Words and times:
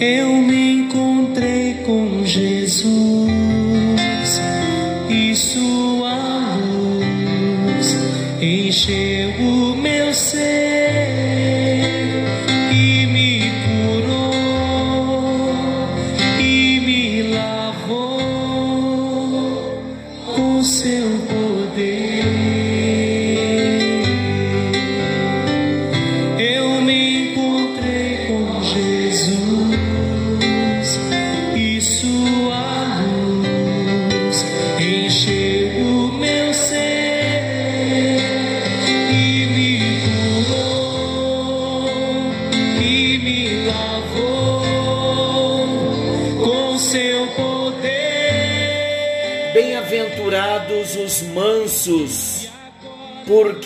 eu 0.00 0.32
me 0.32 0.84
encontrei 0.84 1.74
com 1.84 2.24
Jesus 2.24 3.30
e 5.10 5.36
sua 5.36 6.56
luz 6.56 7.96
encheu 8.40 9.09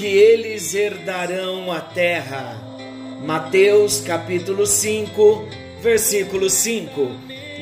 porque 0.04 0.16
eles 0.18 0.74
herdarão 0.74 1.72
a 1.72 1.80
terra. 1.80 2.60
Mateus 3.24 4.02
capítulo 4.02 4.66
5, 4.66 5.48
versículo 5.80 6.50
5. 6.50 7.10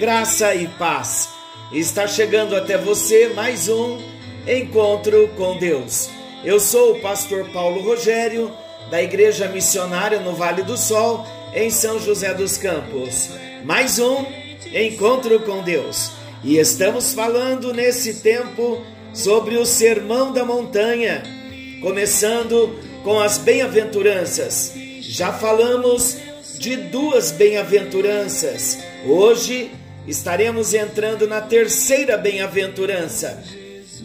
Graça 0.00 0.52
e 0.52 0.66
paz. 0.66 1.28
Está 1.72 2.08
chegando 2.08 2.56
até 2.56 2.76
você 2.76 3.28
mais 3.28 3.68
um 3.68 3.96
encontro 4.44 5.28
com 5.36 5.56
Deus. 5.56 6.10
Eu 6.44 6.58
sou 6.58 6.94
o 6.96 7.00
pastor 7.00 7.48
Paulo 7.52 7.80
Rogério, 7.80 8.50
da 8.90 9.00
Igreja 9.00 9.46
Missionária 9.46 10.18
no 10.18 10.32
Vale 10.32 10.64
do 10.64 10.76
Sol, 10.76 11.24
em 11.54 11.70
São 11.70 12.00
José 12.00 12.34
dos 12.34 12.56
Campos. 12.56 13.28
Mais 13.64 14.00
um 14.00 14.26
encontro 14.74 15.38
com 15.42 15.62
Deus. 15.62 16.10
E 16.42 16.58
estamos 16.58 17.12
falando 17.12 17.72
nesse 17.72 18.14
tempo 18.14 18.82
sobre 19.14 19.56
o 19.58 19.64
Sermão 19.64 20.32
da 20.32 20.44
Montanha, 20.44 21.41
começando 21.82 22.78
com 23.02 23.18
as 23.18 23.36
bem-aventuranças. 23.38 24.72
Já 25.00 25.32
falamos 25.32 26.16
de 26.58 26.76
duas 26.76 27.32
bem-aventuranças. 27.32 28.78
Hoje 29.04 29.72
estaremos 30.06 30.72
entrando 30.72 31.26
na 31.26 31.40
terceira 31.40 32.16
bem-aventurança. 32.16 33.42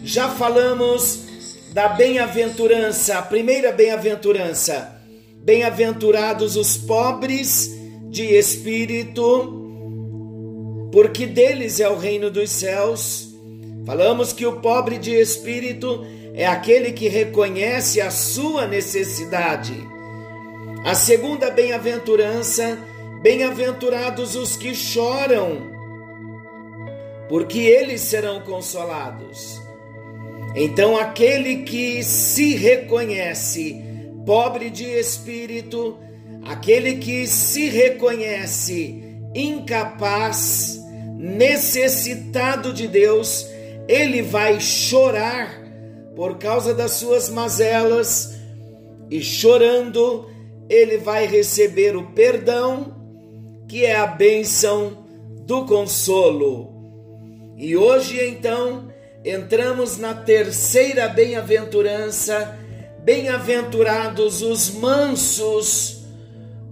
Já 0.02 0.28
falamos 0.28 1.20
da 1.72 1.88
bem-aventurança, 1.88 3.16
a 3.18 3.22
primeira 3.22 3.70
bem-aventurança. 3.70 4.96
Bem-aventurados 5.36 6.56
os 6.56 6.76
pobres 6.76 7.78
de 8.10 8.24
espírito, 8.24 9.54
porque 10.90 11.26
deles 11.26 11.78
é 11.78 11.88
o 11.88 11.96
reino 11.96 12.28
dos 12.28 12.50
céus. 12.50 13.28
Falamos 13.86 14.32
que 14.32 14.44
o 14.44 14.60
pobre 14.60 14.98
de 14.98 15.12
espírito 15.12 16.04
é 16.38 16.46
aquele 16.46 16.92
que 16.92 17.08
reconhece 17.08 18.00
a 18.00 18.12
sua 18.12 18.64
necessidade. 18.64 19.74
A 20.84 20.94
segunda 20.94 21.50
bem-aventurança, 21.50 22.78
bem-aventurados 23.20 24.36
os 24.36 24.56
que 24.56 24.72
choram, 24.72 25.68
porque 27.28 27.58
eles 27.58 28.02
serão 28.02 28.40
consolados. 28.42 29.60
Então, 30.54 30.96
aquele 30.96 31.64
que 31.64 32.04
se 32.04 32.54
reconhece 32.54 33.82
pobre 34.24 34.70
de 34.70 34.84
espírito, 34.84 35.98
aquele 36.44 36.98
que 36.98 37.26
se 37.26 37.68
reconhece 37.68 39.02
incapaz, 39.34 40.80
necessitado 41.16 42.72
de 42.72 42.86
Deus, 42.86 43.44
ele 43.88 44.22
vai 44.22 44.60
chorar 44.60 45.67
por 46.18 46.36
causa 46.36 46.74
das 46.74 46.94
suas 46.94 47.28
mazelas 47.28 48.34
e 49.08 49.22
chorando 49.22 50.28
ele 50.68 50.98
vai 50.98 51.28
receber 51.28 51.96
o 51.96 52.10
perdão, 52.10 52.92
que 53.68 53.84
é 53.84 53.94
a 53.94 54.04
bênção 54.04 55.06
do 55.46 55.64
consolo. 55.64 56.74
E 57.56 57.76
hoje 57.76 58.18
então 58.20 58.92
entramos 59.24 59.96
na 59.96 60.12
terceira 60.12 61.06
bem-aventurança, 61.06 62.58
bem-aventurados 63.04 64.42
os 64.42 64.70
mansos, 64.70 66.04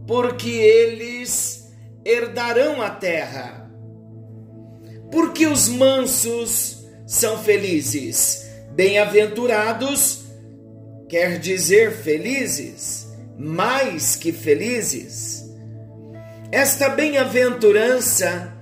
porque 0.08 0.50
eles 0.50 1.72
herdarão 2.04 2.82
a 2.82 2.90
terra. 2.90 3.70
Porque 5.12 5.46
os 5.46 5.68
mansos 5.68 6.84
são 7.06 7.38
felizes. 7.38 8.45
Bem-aventurados 8.76 10.24
quer 11.08 11.38
dizer 11.38 11.92
felizes, 11.92 13.06
mais 13.38 14.16
que 14.16 14.30
felizes. 14.32 15.46
Esta 16.52 16.90
bem-aventurança, 16.90 18.52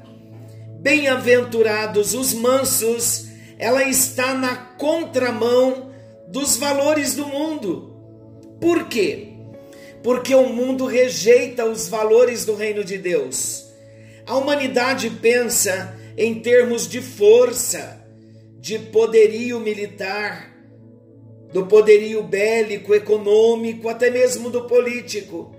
bem-aventurados 0.81 2.15
os 2.15 2.33
mansos, 2.33 3.27
ela 3.59 3.83
está 3.83 4.35
na 4.35 4.55
contramão 4.55 5.91
dos 6.29 6.57
valores 6.57 7.17
do 7.17 7.27
mundo. 7.27 7.97
Por 8.61 8.87
quê? 8.87 9.33
Porque 10.01 10.33
o 10.33 10.49
mundo 10.49 10.87
rejeita 10.87 11.65
os 11.65 11.89
valores 11.89 12.45
do 12.45 12.55
reino 12.55 12.85
de 12.85 12.99
Deus. 12.99 13.67
A 14.25 14.37
humanidade 14.37 15.11
pensa 15.11 15.99
em 16.17 16.39
termos 16.39 16.87
de 16.89 17.03
força, 17.03 18.04
de 18.65 18.79
poderio 18.79 19.61
militar, 19.61 20.51
do 21.53 21.67
poderio 21.67 22.23
bélico, 22.23 22.95
econômico, 22.95 23.91
até 23.91 24.09
mesmo 24.09 24.49
do 24.49 24.63
político. 24.63 25.55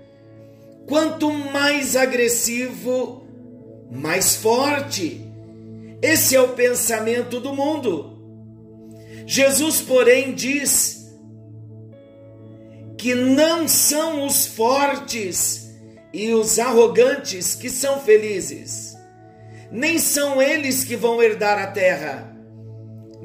Quanto 0.88 1.30
mais 1.30 1.94
agressivo, 1.94 3.24
mais 3.92 4.34
forte. 4.34 5.24
Esse 6.02 6.34
é 6.34 6.40
o 6.40 6.48
pensamento 6.48 7.38
do 7.38 7.54
mundo. 7.54 8.18
Jesus, 9.24 9.80
porém, 9.80 10.34
diz 10.34 11.08
que 12.98 13.14
não 13.14 13.68
são 13.68 14.26
os 14.26 14.48
fortes 14.48 15.72
e 16.12 16.34
os 16.34 16.58
arrogantes 16.58 17.54
que 17.54 17.70
são 17.70 18.00
felizes, 18.00 18.96
nem 19.70 19.96
são 19.96 20.42
eles 20.42 20.82
que 20.82 20.96
vão 20.96 21.22
herdar 21.22 21.56
a 21.56 21.68
terra. 21.68 22.35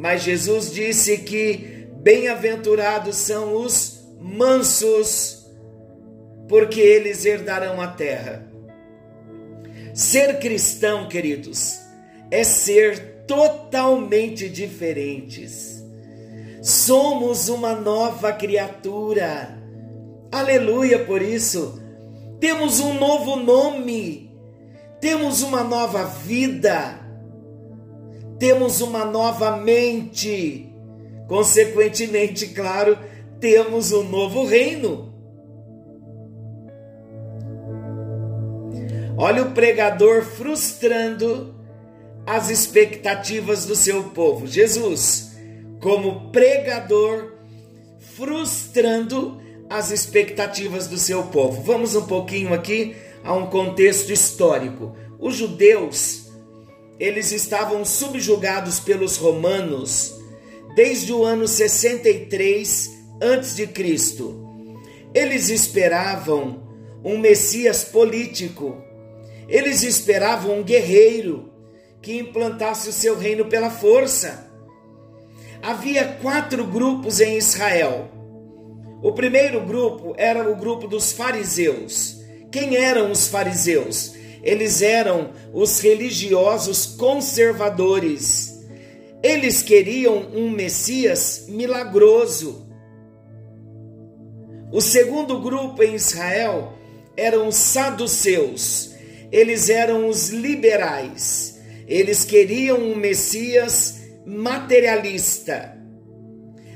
Mas 0.01 0.23
Jesus 0.23 0.73
disse 0.73 1.19
que 1.19 1.87
bem-aventurados 2.01 3.17
são 3.17 3.55
os 3.55 4.03
mansos, 4.19 5.45
porque 6.49 6.81
eles 6.81 7.23
herdarão 7.23 7.79
a 7.79 7.85
terra. 7.85 8.51
Ser 9.93 10.39
cristão, 10.39 11.07
queridos, 11.07 11.79
é 12.31 12.43
ser 12.43 13.25
totalmente 13.27 14.49
diferentes. 14.49 15.85
Somos 16.63 17.47
uma 17.47 17.75
nova 17.75 18.33
criatura. 18.33 19.55
Aleluia 20.31 21.05
por 21.05 21.21
isso. 21.21 21.79
Temos 22.39 22.79
um 22.79 22.95
novo 22.95 23.35
nome. 23.35 24.35
Temos 24.99 25.43
uma 25.43 25.63
nova 25.63 26.05
vida. 26.05 27.00
Temos 28.41 28.81
uma 28.81 29.05
nova 29.05 29.57
mente. 29.57 30.73
Consequentemente, 31.27 32.47
claro, 32.47 32.97
temos 33.39 33.91
um 33.91 34.01
novo 34.01 34.45
reino. 34.45 35.13
Olha 39.15 39.43
o 39.43 39.51
pregador 39.51 40.23
frustrando 40.23 41.53
as 42.25 42.49
expectativas 42.49 43.67
do 43.67 43.75
seu 43.75 44.05
povo. 44.05 44.47
Jesus, 44.47 45.37
como 45.79 46.31
pregador, 46.31 47.33
frustrando 47.99 49.39
as 49.69 49.91
expectativas 49.91 50.87
do 50.87 50.97
seu 50.97 51.25
povo. 51.25 51.61
Vamos 51.61 51.95
um 51.95 52.07
pouquinho 52.07 52.55
aqui 52.55 52.95
a 53.23 53.33
um 53.33 53.45
contexto 53.51 54.11
histórico. 54.11 54.95
Os 55.19 55.35
judeus, 55.35 56.20
eles 56.99 57.31
estavam 57.31 57.83
subjugados 57.83 58.79
pelos 58.79 59.17
romanos 59.17 60.15
desde 60.75 61.11
o 61.11 61.23
ano 61.23 61.47
63 61.47 62.89
antes 63.21 63.55
de 63.55 63.67
Cristo. 63.67 64.37
Eles 65.13 65.49
esperavam 65.49 66.63
um 67.03 67.17
Messias 67.17 67.83
político 67.83 68.77
Eles 69.49 69.83
esperavam 69.83 70.59
um 70.59 70.63
guerreiro 70.63 71.51
que 72.01 72.17
implantasse 72.17 72.87
o 72.87 72.93
seu 72.93 73.17
reino 73.17 73.45
pela 73.45 73.69
força. 73.69 74.49
Havia 75.61 76.05
quatro 76.21 76.65
grupos 76.65 77.19
em 77.19 77.37
Israel. 77.37 78.09
O 79.03 79.11
primeiro 79.11 79.59
grupo 79.65 80.13
era 80.17 80.49
o 80.49 80.55
grupo 80.55 80.87
dos 80.87 81.11
fariseus. 81.11 82.17
Quem 82.51 82.75
eram 82.77 83.11
os 83.11 83.27
fariseus? 83.27 84.13
Eles 84.43 84.81
eram 84.81 85.31
os 85.53 85.79
religiosos 85.79 86.85
conservadores. 86.85 88.59
Eles 89.21 89.61
queriam 89.61 90.29
um 90.33 90.49
Messias 90.49 91.45
milagroso. 91.47 92.67
O 94.71 94.81
segundo 94.81 95.39
grupo 95.39 95.83
em 95.83 95.93
Israel 95.95 96.73
eram 97.15 97.47
os 97.47 97.55
saduceus. 97.55 98.91
Eles 99.31 99.69
eram 99.69 100.07
os 100.07 100.29
liberais. 100.29 101.59
Eles 101.87 102.25
queriam 102.25 102.79
um 102.79 102.95
Messias 102.95 104.01
materialista. 104.25 105.77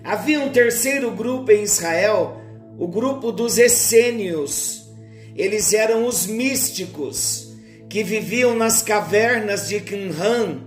Havia 0.03 0.39
um 0.39 0.51
terceiro 0.51 1.09
grupo 1.09 1.51
em 1.51 1.63
Israel, 1.63 2.39
o 2.77 2.88
grupo 2.88 3.31
dos 3.31 3.57
essênios. 3.57 4.85
Eles 5.35 5.73
eram 5.73 6.06
os 6.06 6.27
místicos 6.27 7.55
que 7.95 8.03
viviam 8.03 8.53
nas 8.53 8.81
cavernas 8.81 9.69
de 9.69 9.80
Qumran, 9.80 10.65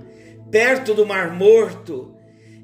perto 0.50 0.94
do 0.94 1.04
Mar 1.04 1.36
Morto. 1.36 2.16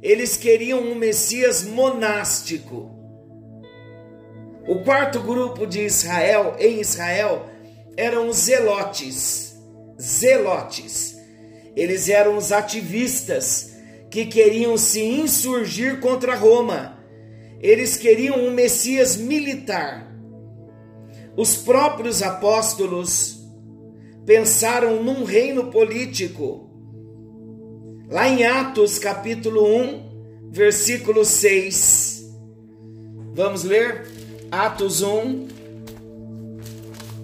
Eles 0.02 0.38
queriam 0.38 0.80
um 0.80 0.94
Messias 0.94 1.64
monástico. 1.64 2.90
O 4.66 4.76
quarto 4.76 5.20
grupo 5.20 5.66
de 5.66 5.82
Israel, 5.82 6.56
em 6.58 6.80
Israel, 6.80 7.44
eram 7.94 8.26
os 8.26 8.38
zelotes. 8.38 9.54
Zelotes. 10.00 11.14
Eles 11.76 12.08
eram 12.08 12.38
os 12.38 12.50
ativistas 12.50 13.76
que 14.10 14.24
queriam 14.24 14.78
se 14.78 15.02
insurgir 15.02 16.00
contra 16.00 16.34
Roma. 16.34 16.98
Eles 17.60 17.98
queriam 17.98 18.38
um 18.38 18.50
Messias 18.50 19.14
militar. 19.14 20.10
Os 21.36 21.54
próprios 21.54 22.22
apóstolos 22.22 23.33
pensaram 24.26 25.02
num 25.02 25.24
reino 25.24 25.70
político. 25.70 26.70
Lá 28.08 28.28
em 28.28 28.44
Atos 28.44 28.98
capítulo 28.98 29.64
1, 29.64 30.50
versículo 30.50 31.24
6. 31.24 32.32
Vamos 33.34 33.64
ler? 33.64 34.06
Atos 34.50 35.02
1, 35.02 35.48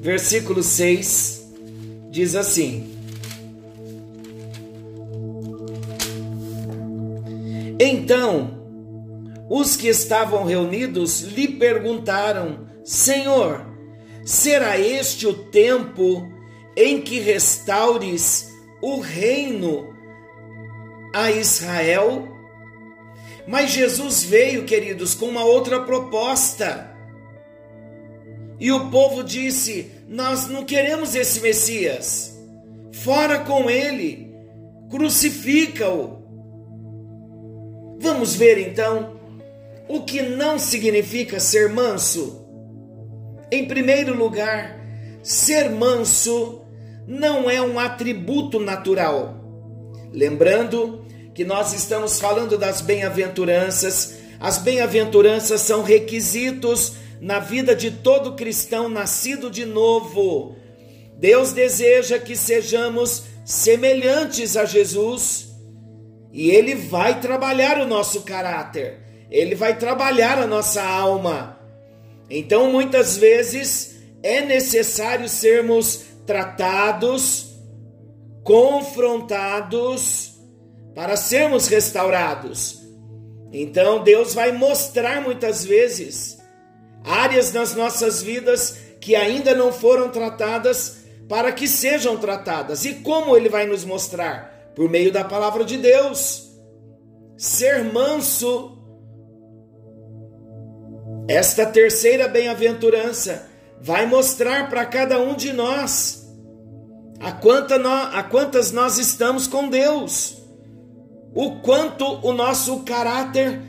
versículo 0.01 0.63
6, 0.63 1.49
diz 2.11 2.35
assim: 2.35 2.91
Então, 7.79 8.59
os 9.49 9.77
que 9.77 9.89
estavam 9.89 10.45
reunidos 10.45 11.23
lhe 11.23 11.47
perguntaram: 11.47 12.67
Senhor, 12.85 13.65
será 14.25 14.79
este 14.79 15.27
o 15.27 15.33
tempo 15.33 16.40
em 16.77 17.01
que 17.01 17.21
restaures 17.21 18.51
o 18.81 19.01
reino 19.01 19.95
a 21.15 21.31
Israel? 21.31 22.29
Mas 23.47 23.71
Jesus 23.71 24.23
veio, 24.23 24.65
queridos, 24.65 25.15
com 25.15 25.27
uma 25.27 25.45
outra 25.45 25.81
proposta. 25.83 26.91
E 28.59 28.71
o 28.71 28.91
povo 28.91 29.25
disse: 29.25 29.91
Nós 30.09 30.47
não 30.47 30.65
queremos 30.65 31.15
esse 31.15 31.41
Messias. 31.41 32.39
Fora 32.93 33.41
com 33.41 33.71
ele, 33.71 34.33
crucifica-o. 34.91 36.21
Vamos 37.99 38.35
ver 38.35 38.59
então 38.59 39.19
o 39.89 40.03
que 40.03 40.23
não 40.23 40.59
significa 40.59 41.41
ser 41.41 41.69
manso. 41.71 42.47
Em 43.51 43.67
primeiro 43.67 44.15
lugar, 44.15 44.79
ser 45.23 45.71
manso 45.71 46.60
não 47.11 47.51
é 47.51 47.61
um 47.61 47.77
atributo 47.77 48.61
natural. 48.61 49.35
Lembrando 50.13 51.05
que 51.35 51.45
nós 51.45 51.73
estamos 51.73 52.21
falando 52.21 52.57
das 52.57 52.81
bem-aventuranças, 52.81 54.15
as 54.39 54.59
bem-aventuranças 54.59 55.61
são 55.63 55.83
requisitos 55.83 56.93
na 57.21 57.41
vida 57.41 57.75
de 57.75 57.91
todo 57.91 58.37
cristão 58.37 58.89
nascido 58.89 59.51
de 59.51 59.67
novo. 59.67 60.55
Deus 61.17 61.53
deseja 61.53 62.17
que 62.17 62.37
sejamos 62.37 63.25
semelhantes 63.45 64.57
a 64.57 64.65
Jesus 64.65 65.49
e 66.33 66.53
Ele 66.53 66.77
vai 66.77 67.21
trabalhar 67.21 67.81
o 67.81 67.89
nosso 67.89 68.21
caráter, 68.21 69.01
Ele 69.29 69.57
vai 69.57 69.77
trabalhar 69.77 70.39
a 70.39 70.47
nossa 70.47 70.81
alma. 70.81 71.59
Então, 72.31 72.71
muitas 72.71 73.17
vezes 73.17 73.97
é 74.23 74.43
necessário 74.43 75.29
sermos 75.29 76.10
tratados, 76.31 77.57
confrontados, 78.45 80.39
para 80.95 81.17
sermos 81.17 81.67
restaurados. 81.67 82.79
Então, 83.53 84.05
Deus 84.05 84.33
vai 84.33 84.53
mostrar 84.53 85.21
muitas 85.23 85.65
vezes 85.65 86.39
áreas 87.05 87.53
nas 87.53 87.75
nossas 87.75 88.23
vidas 88.23 88.79
que 89.01 89.17
ainda 89.17 89.57
não 89.57 89.73
foram 89.73 90.09
tratadas 90.09 90.99
para 91.29 91.51
que 91.51 91.67
sejam 91.67 92.17
tratadas. 92.17 92.85
E 92.85 92.95
como 92.95 93.37
ele 93.37 93.49
vai 93.49 93.67
nos 93.67 93.85
mostrar? 93.85 94.71
Por 94.77 94.89
meio 94.89 95.11
da 95.11 95.25
palavra 95.25 95.65
de 95.65 95.79
Deus. 95.79 96.49
Ser 97.37 97.83
manso. 97.83 98.79
Esta 101.27 101.67
terceira 101.67 102.29
bem-aventurança 102.29 103.51
vai 103.81 104.07
mostrar 104.07 104.71
para 104.71 104.87
cada 104.87 105.19
um 105.19 105.35
de 105.35 105.53
nós 105.53 106.20
a, 107.21 107.33
quanta 107.33 107.77
a 107.77 108.23
quantas 108.23 108.73
nós 108.73 108.99
estamos 108.99 109.47
com 109.47 109.69
Deus, 109.69 110.39
o 111.35 111.61
quanto 111.61 112.05
o 112.27 112.33
nosso 112.33 112.81
caráter 112.81 113.61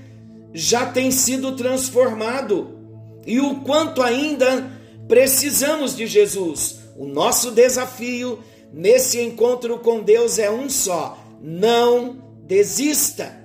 já 0.54 0.86
tem 0.86 1.12
sido 1.12 1.56
transformado 1.56 2.80
e 3.26 3.40
o 3.40 3.62
quanto 3.62 4.02
ainda 4.02 4.72
precisamos 5.08 5.96
de 5.96 6.08
Jesus. 6.08 6.80
O 6.96 7.06
nosso 7.06 7.52
desafio 7.52 8.40
nesse 8.72 9.20
encontro 9.20 9.80
com 9.80 10.02
Deus 10.02 10.40
é 10.40 10.50
um 10.50 10.70
só: 10.70 11.22
não 11.42 12.24
desista. 12.46 13.40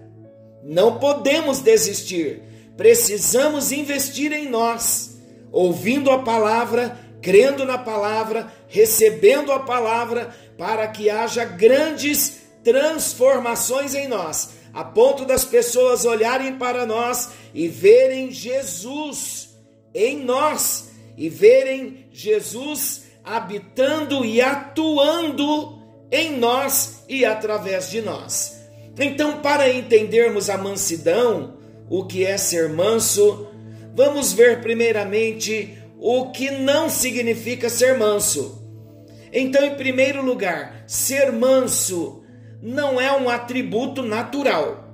Não 0.63 0.99
podemos 0.99 1.61
desistir. 1.61 2.43
Precisamos 2.77 3.73
investir 3.73 4.33
em 4.33 4.49
nós, 4.49 5.19
ouvindo 5.53 6.11
a 6.11 6.19
palavra, 6.19 6.99
crendo 7.23 7.65
na 7.65 7.79
palavra, 7.79 8.53
recebendo 8.69 9.53
a 9.53 9.61
palavra, 9.61 10.35
para 10.59 10.87
que 10.89 11.11
haja 11.11 11.45
grandes 11.45 12.43
transformações 12.65 13.95
em 13.95 14.09
nós, 14.09 14.51
a 14.73 14.83
ponto 14.83 15.25
das 15.25 15.45
pessoas 15.45 16.05
olharem 16.05 16.57
para 16.57 16.85
nós 16.85 17.31
e 17.55 17.69
verem 17.69 18.31
Jesus 18.31 19.57
em 19.95 20.23
nós 20.25 20.91
e 21.17 21.29
verem 21.29 22.07
Jesus 22.13 23.05
habitando 23.25 24.25
e 24.25 24.41
atuando 24.41 25.79
em 26.11 26.37
nós 26.37 27.05
e 27.09 27.25
através 27.25 27.91
de 27.91 28.03
nós. 28.03 28.57
Então, 28.99 29.41
para 29.41 29.71
entendermos 29.71 30.49
a 30.49 30.57
mansidão, 30.57 31.57
o 31.89 32.05
que 32.05 32.25
é 32.25 32.37
ser 32.37 32.69
manso, 32.69 33.49
vamos 33.95 34.33
ver 34.33 34.61
primeiramente 34.61 35.76
o 35.99 36.31
que 36.31 36.51
não 36.51 36.89
significa 36.89 37.69
ser 37.69 37.99
manso. 37.99 38.63
Então, 39.33 39.65
em 39.65 39.75
primeiro 39.75 40.25
lugar, 40.25 40.85
ser 40.87 41.33
manso 41.33 42.23
não 42.63 43.01
é 43.01 43.13
um 43.13 43.29
atributo 43.29 44.03
natural. 44.03 44.85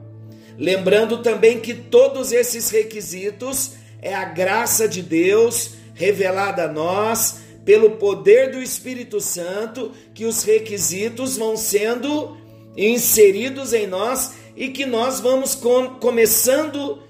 Lembrando 0.58 1.22
também 1.22 1.60
que 1.60 1.74
todos 1.74 2.32
esses 2.32 2.70
requisitos 2.70 3.72
é 4.00 4.14
a 4.14 4.24
graça 4.24 4.88
de 4.88 5.02
Deus 5.02 5.74
revelada 5.94 6.64
a 6.64 6.72
nós 6.72 7.40
pelo 7.64 7.92
poder 7.92 8.50
do 8.50 8.60
Espírito 8.60 9.20
Santo, 9.20 9.92
que 10.12 10.24
os 10.24 10.42
requisitos 10.42 11.36
vão 11.36 11.56
sendo 11.56 12.36
inseridos 12.76 13.72
em 13.72 13.86
nós 13.86 14.34
e 14.56 14.68
que 14.68 14.84
nós 14.84 15.20
vamos 15.20 15.54
com, 15.54 15.90
começando, 16.00 17.02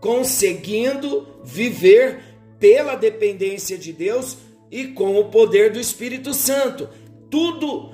conseguindo 0.00 1.28
viver 1.44 2.27
pela 2.58 2.94
dependência 2.94 3.78
de 3.78 3.92
Deus 3.92 4.38
e 4.70 4.88
com 4.88 5.16
o 5.18 5.26
poder 5.26 5.72
do 5.72 5.80
Espírito 5.80 6.34
Santo. 6.34 6.88
Tudo 7.30 7.92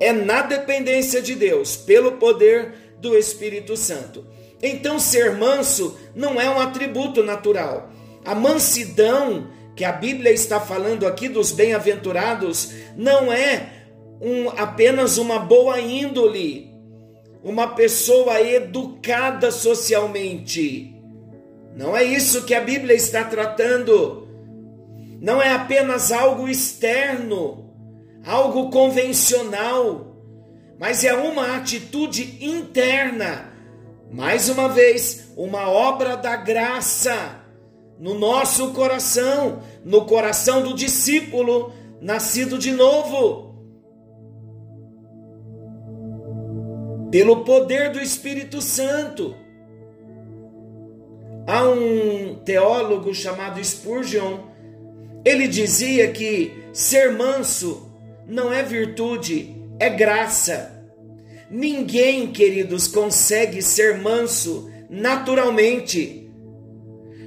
é 0.00 0.12
na 0.12 0.42
dependência 0.42 1.20
de 1.22 1.34
Deus, 1.34 1.76
pelo 1.76 2.12
poder 2.12 2.74
do 3.00 3.16
Espírito 3.16 3.76
Santo. 3.76 4.26
Então, 4.62 4.98
ser 4.98 5.32
manso 5.32 5.98
não 6.14 6.40
é 6.40 6.48
um 6.48 6.58
atributo 6.58 7.22
natural. 7.22 7.90
A 8.24 8.34
mansidão 8.34 9.48
que 9.76 9.84
a 9.84 9.92
Bíblia 9.92 10.32
está 10.32 10.60
falando 10.60 11.06
aqui 11.06 11.28
dos 11.28 11.52
bem-aventurados 11.52 12.72
não 12.96 13.32
é 13.32 13.72
um, 14.20 14.48
apenas 14.50 15.18
uma 15.18 15.38
boa 15.38 15.80
índole, 15.80 16.70
uma 17.42 17.68
pessoa 17.68 18.40
educada 18.40 19.50
socialmente. 19.50 20.93
Não 21.74 21.96
é 21.96 22.04
isso 22.04 22.44
que 22.44 22.54
a 22.54 22.60
Bíblia 22.60 22.94
está 22.94 23.24
tratando. 23.24 24.28
Não 25.20 25.42
é 25.42 25.52
apenas 25.52 26.12
algo 26.12 26.48
externo, 26.48 27.74
algo 28.24 28.70
convencional, 28.70 30.16
mas 30.78 31.04
é 31.04 31.14
uma 31.14 31.56
atitude 31.56 32.44
interna. 32.44 33.52
Mais 34.10 34.48
uma 34.48 34.68
vez, 34.68 35.32
uma 35.36 35.68
obra 35.68 36.16
da 36.16 36.36
graça 36.36 37.42
no 37.98 38.14
nosso 38.18 38.72
coração, 38.72 39.62
no 39.84 40.04
coração 40.04 40.62
do 40.62 40.74
discípulo 40.74 41.72
nascido 42.00 42.58
de 42.58 42.70
novo. 42.70 43.54
Pelo 47.10 47.44
poder 47.44 47.90
do 47.92 48.00
Espírito 48.00 48.60
Santo. 48.60 49.43
Há 51.46 51.68
um 51.68 52.36
teólogo 52.36 53.14
chamado 53.14 53.62
Spurgeon, 53.62 54.38
ele 55.24 55.46
dizia 55.46 56.10
que 56.10 56.64
ser 56.72 57.12
manso 57.12 57.92
não 58.26 58.52
é 58.52 58.62
virtude, 58.62 59.54
é 59.78 59.90
graça. 59.90 60.70
Ninguém, 61.50 62.32
queridos, 62.32 62.88
consegue 62.88 63.60
ser 63.60 63.98
manso 63.98 64.70
naturalmente. 64.88 66.30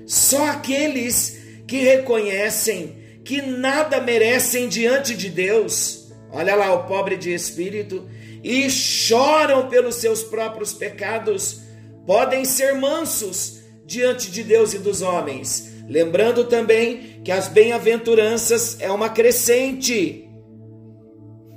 Só 0.06 0.50
aqueles 0.50 1.38
que 1.68 1.78
reconhecem 1.78 2.96
que 3.24 3.42
nada 3.42 4.02
merecem 4.02 4.68
diante 4.68 5.16
de 5.16 5.30
Deus. 5.30 6.12
Olha 6.32 6.56
lá 6.56 6.74
o 6.74 6.88
pobre 6.88 7.18
de 7.18 7.34
espírito 7.34 8.08
e 8.44 8.70
choram 8.70 9.68
pelos 9.68 9.96
seus 9.96 10.24
próprios 10.24 10.74
pecados, 10.74 11.62
podem 12.06 12.46
ser 12.46 12.74
mansos 12.76 13.57
diante 13.88 14.29
de 14.29 14.44
Deus 14.44 14.74
e 14.74 14.79
dos 14.79 15.01
homens. 15.01 15.72
Lembrando 15.88 16.44
também 16.44 17.22
que 17.24 17.32
as 17.32 17.48
bem-aventuranças 17.48 18.75
é 18.82 18.91
uma 18.91 19.10
crescente. 19.10 20.29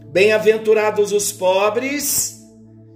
Bem-aventurados 0.06 1.12
os 1.12 1.32
pobres, 1.32 2.40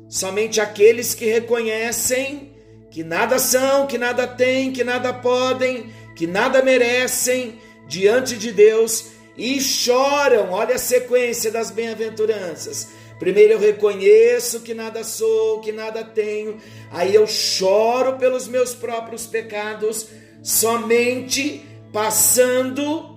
somente 0.08 0.60
aqueles 0.60 1.14
que 1.14 1.26
reconhecem 1.26 2.54
que 2.90 3.02
nada 3.02 3.40
são, 3.40 3.88
que 3.88 3.98
nada 3.98 4.24
têm, 4.24 4.72
que 4.72 4.84
nada 4.84 5.12
podem, 5.12 5.92
que 6.14 6.28
nada 6.28 6.62
merecem 6.62 7.58
diante 7.88 8.36
de 8.36 8.52
Deus 8.52 9.06
e 9.36 9.60
choram. 9.60 10.52
Olha 10.52 10.76
a 10.76 10.78
sequência 10.78 11.50
das 11.50 11.72
bem-aventuranças. 11.72 12.88
Primeiro 13.18 13.54
eu 13.54 13.58
reconheço 13.58 14.60
que 14.60 14.74
nada 14.74 15.04
sou, 15.04 15.60
que 15.60 15.72
nada 15.72 16.02
tenho, 16.02 16.58
aí 16.90 17.14
eu 17.14 17.26
choro 17.26 18.16
pelos 18.18 18.48
meus 18.48 18.74
próprios 18.74 19.26
pecados, 19.26 20.08
somente 20.42 21.62
passando 21.92 23.14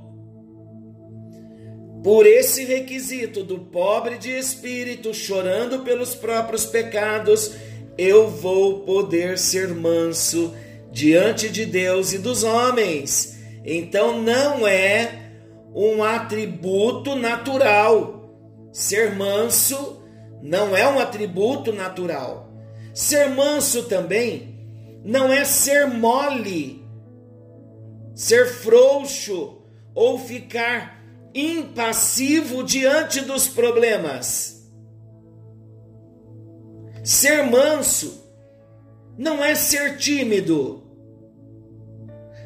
por 2.03 2.25
esse 2.25 2.63
requisito 2.63 3.43
do 3.43 3.59
pobre 3.59 4.17
de 4.17 4.31
espírito, 4.31 5.13
chorando 5.13 5.79
pelos 5.79 6.15
próprios 6.15 6.65
pecados 6.65 7.51
eu 7.97 8.29
vou 8.29 8.81
poder 8.81 9.37
ser 9.39 9.69
manso 9.69 10.53
diante 10.91 11.49
de 11.49 11.65
Deus 11.65 12.13
e 12.13 12.19
dos 12.19 12.43
homens. 12.43 13.39
Então 13.65 14.21
não 14.21 14.67
é 14.67 15.31
um 15.73 16.03
atributo 16.03 17.15
natural. 17.15 18.16
Ser 18.71 19.15
manso 19.15 20.03
não 20.41 20.75
é 20.75 20.87
um 20.87 20.99
atributo 20.99 21.73
natural. 21.73 22.51
Ser 22.93 23.29
manso 23.29 23.83
também 23.83 24.57
não 25.03 25.31
é 25.31 25.45
ser 25.45 25.87
mole, 25.87 26.85
ser 28.13 28.47
frouxo 28.47 29.61
ou 29.93 30.19
ficar 30.19 31.01
impassivo 31.33 32.63
diante 32.63 33.21
dos 33.21 33.47
problemas. 33.47 34.67
Ser 37.03 37.43
manso 37.43 38.25
não 39.17 39.43
é 39.43 39.55
ser 39.55 39.97
tímido. 39.97 40.83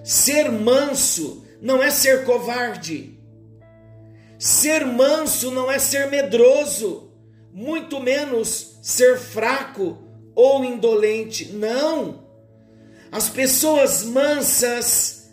Ser 0.03 0.51
manso 0.51 1.45
não 1.61 1.81
é 1.81 1.89
ser 1.89 2.25
covarde. 2.25 3.20
Ser 4.41 4.85
manso 4.85 5.51
não 5.51 5.71
é 5.71 5.77
ser 5.77 6.09
medroso, 6.09 7.11
muito 7.53 7.99
menos 7.99 8.79
ser 8.81 9.19
fraco 9.19 9.99
ou 10.33 10.65
indolente. 10.65 11.51
Não. 11.53 12.27
As 13.11 13.29
pessoas 13.29 14.03
mansas 14.03 15.29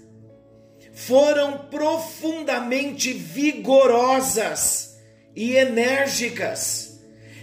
foram 0.92 1.56
profundamente 1.70 3.12
vigorosas 3.12 4.98
e 5.34 5.56
enérgicas 5.56 6.88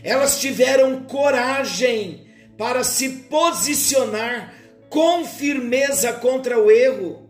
elas 0.05 0.39
tiveram 0.39 1.01
coragem 1.05 2.27
para 2.55 2.84
se 2.84 3.10
posicionar 3.24 4.53
com 4.88 5.25
firmeza 5.25 6.13
contra 6.13 6.60
o 6.60 6.69
erro. 6.69 7.27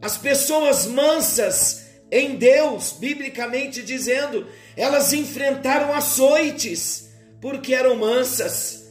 As 0.00 0.16
pessoas 0.16 0.86
mansas 0.86 1.79
em 2.10 2.36
Deus, 2.36 2.96
biblicamente 2.98 3.82
dizendo, 3.82 4.46
elas 4.76 5.12
enfrentaram 5.12 5.94
açoites 5.94 7.10
porque 7.40 7.74
eram 7.74 7.96
mansas. 7.96 8.88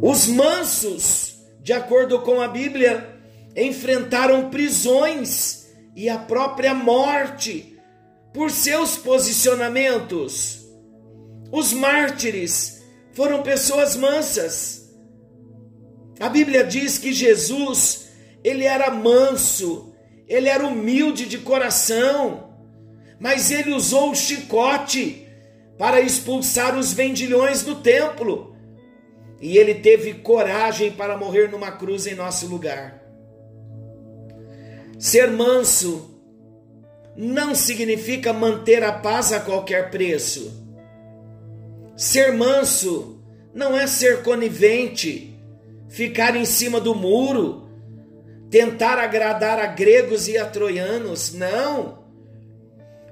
Os 0.00 0.26
mansos, 0.26 1.38
de 1.60 1.72
acordo 1.72 2.20
com 2.20 2.40
a 2.40 2.48
Bíblia, 2.48 3.16
enfrentaram 3.56 4.48
prisões 4.48 5.66
e 5.94 6.08
a 6.08 6.16
própria 6.16 6.72
morte 6.72 7.76
por 8.32 8.50
seus 8.50 8.96
posicionamentos. 8.96 10.64
Os 11.50 11.72
mártires 11.72 12.84
foram 13.12 13.42
pessoas 13.42 13.96
mansas. 13.96 14.94
A 16.20 16.28
Bíblia 16.28 16.64
diz 16.64 16.98
que 16.98 17.12
Jesus, 17.12 18.08
ele 18.44 18.64
era 18.64 18.90
manso, 18.90 19.87
ele 20.28 20.48
era 20.48 20.66
humilde 20.66 21.26
de 21.26 21.38
coração, 21.38 22.50
mas 23.18 23.50
ele 23.50 23.72
usou 23.72 24.10
o 24.10 24.14
chicote 24.14 25.26
para 25.78 26.00
expulsar 26.00 26.76
os 26.76 26.92
vendilhões 26.92 27.62
do 27.62 27.76
templo. 27.76 28.54
E 29.40 29.56
ele 29.56 29.76
teve 29.76 30.14
coragem 30.14 30.90
para 30.90 31.16
morrer 31.16 31.48
numa 31.50 31.70
cruz 31.70 32.06
em 32.06 32.14
nosso 32.14 32.46
lugar. 32.46 33.02
Ser 34.98 35.30
manso 35.30 36.20
não 37.16 37.54
significa 37.54 38.32
manter 38.32 38.82
a 38.82 38.92
paz 38.92 39.32
a 39.32 39.40
qualquer 39.40 39.90
preço. 39.90 40.66
Ser 41.96 42.32
manso 42.32 43.22
não 43.54 43.76
é 43.76 43.86
ser 43.86 44.22
conivente, 44.22 45.36
ficar 45.88 46.36
em 46.36 46.44
cima 46.44 46.80
do 46.80 46.94
muro, 46.94 47.67
tentar 48.50 48.98
agradar 48.98 49.58
a 49.58 49.66
gregos 49.66 50.28
e 50.28 50.38
a 50.38 50.46
troianos. 50.46 51.32
Não. 51.32 52.04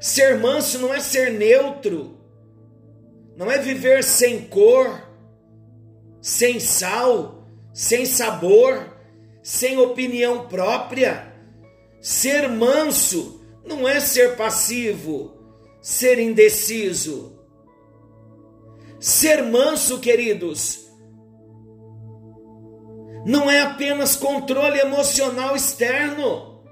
Ser 0.01 0.39
manso 0.39 0.79
não 0.79 0.93
é 0.93 1.01
ser 1.01 1.33
neutro, 1.33 2.19
não 3.37 3.51
é 3.51 3.59
viver 3.59 4.05
sem 4.05 4.43
cor, 4.43 5.03
sem 6.21 6.61
sal, 6.61 7.49
sem 7.73 8.05
sabor, 8.05 8.95
sem 9.43 9.79
opinião 9.79 10.47
própria. 10.49 11.33
Ser 12.01 12.49
manso 12.49 13.41
não 13.65 13.89
é 13.89 14.01
ser 14.01 14.37
passivo, 14.37 15.35
ser 15.81 16.19
indeciso. 16.19 17.33
Ser 19.01 19.43
manso, 19.43 19.99
queridos, 19.99 20.86
não 23.27 23.51
é 23.51 23.61
apenas 23.61 24.17
controle 24.17 24.79
emocional 24.79 25.55
externo. 25.55 26.63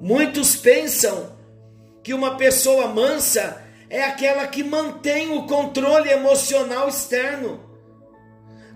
Muitos 0.00 0.56
pensam 0.56 1.36
que 2.02 2.14
uma 2.14 2.36
pessoa 2.36 2.86
mansa 2.88 3.62
é 3.90 4.02
aquela 4.02 4.46
que 4.46 4.64
mantém 4.64 5.36
o 5.36 5.46
controle 5.46 6.08
emocional 6.08 6.88
externo. 6.88 7.60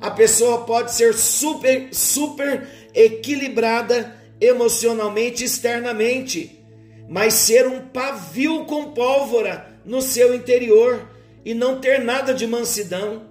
A 0.01 0.11
pessoa 0.11 0.67
pode 0.67 0.93
ser 0.93 1.15
super, 1.15 1.89
super 1.93 2.69
equilibrada 2.95 4.15
emocionalmente 4.41 5.45
externamente 5.45 6.59
mas 7.09 7.33
ser 7.35 7.67
um 7.67 7.81
pavio 7.81 8.67
com 8.67 8.93
pólvora 8.93 9.81
no 9.85 10.03
seu 10.03 10.35
interior 10.35 11.09
e 11.43 11.55
não 11.55 11.81
ter 11.81 12.05
nada 12.05 12.35
de 12.35 12.47
mansidão. 12.47 13.23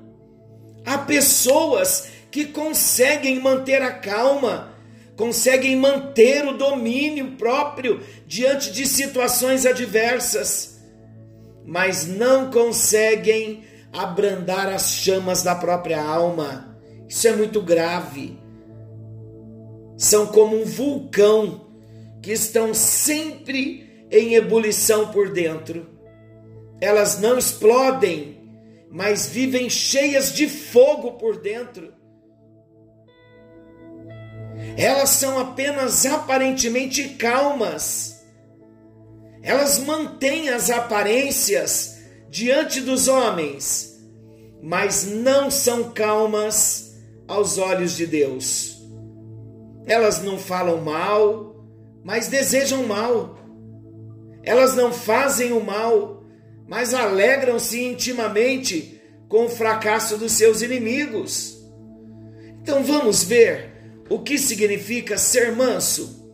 Há 0.83 0.97
pessoas 0.97 2.07
que 2.37 2.45
conseguem 2.45 3.39
manter 3.39 3.81
a 3.81 3.91
calma, 3.91 4.71
conseguem 5.15 5.75
manter 5.75 6.45
o 6.45 6.55
domínio 6.55 7.31
próprio 7.31 7.99
diante 8.27 8.71
de 8.71 8.85
situações 8.85 9.65
adversas. 9.65 10.77
mas 11.65 12.07
não 12.07 12.49
conseguem 12.49 13.63
abrandar 13.91 14.71
as 14.71 14.91
chamas 14.91 15.41
da 15.43 15.53
própria 15.53 16.01
alma. 16.01 16.79
Isso 17.09 17.27
é 17.27 17.35
muito 17.35 17.61
grave. 17.61 18.39
São 19.97 20.27
como 20.27 20.55
um 20.55 20.63
vulcão 20.63 21.67
que 22.21 22.31
estão 22.31 22.73
sempre 22.73 24.05
em 24.09 24.35
ebulição 24.35 25.07
por 25.11 25.33
dentro. 25.33 25.87
Elas 26.79 27.19
não 27.19 27.37
explodem, 27.37 28.37
mas 28.89 29.27
vivem 29.27 29.69
cheias 29.69 30.31
de 30.31 30.47
fogo 30.47 31.13
por 31.13 31.41
dentro. 31.41 31.97
Elas 34.77 35.09
são 35.11 35.39
apenas 35.39 36.05
aparentemente 36.05 37.09
calmas. 37.09 38.23
Elas 39.41 39.79
mantêm 39.79 40.49
as 40.49 40.69
aparências 40.69 41.99
diante 42.29 42.81
dos 42.81 43.07
homens, 43.07 43.97
mas 44.61 45.05
não 45.05 45.49
são 45.49 45.91
calmas 45.91 46.95
aos 47.27 47.57
olhos 47.57 47.95
de 47.95 48.05
Deus. 48.05 48.77
Elas 49.85 50.21
não 50.21 50.37
falam 50.37 50.81
mal, 50.81 51.55
mas 52.03 52.27
desejam 52.27 52.85
mal. 52.85 53.37
Elas 54.43 54.75
não 54.75 54.91
fazem 54.91 55.51
o 55.53 55.63
mal, 55.63 56.23
mas 56.67 56.93
alegram-se 56.93 57.83
intimamente 57.83 59.01
com 59.29 59.45
o 59.45 59.49
fracasso 59.49 60.17
dos 60.17 60.33
seus 60.33 60.61
inimigos. 60.61 61.57
Então 62.61 62.83
vamos 62.83 63.23
ver 63.23 63.76
o 64.09 64.19
que 64.19 64.37
significa 64.37 65.17
ser 65.17 65.51
manso. 65.51 66.31